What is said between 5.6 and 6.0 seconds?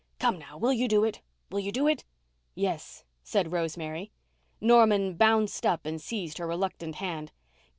up